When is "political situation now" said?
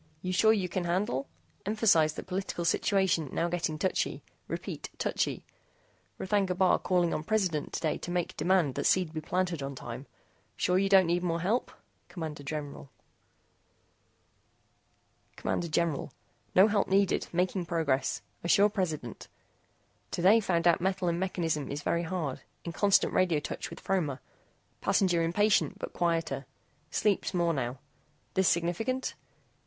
2.25-3.47